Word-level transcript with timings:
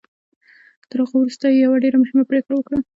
تر 0.89 0.97
هغه 1.03 1.15
وروسته 1.19 1.45
يې 1.49 1.59
يوه 1.65 1.77
ډېره 1.83 1.97
مهمه 2.03 2.23
پريکړه 2.29 2.53
وکړه. 2.55 2.77